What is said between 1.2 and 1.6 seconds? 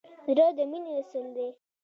دی.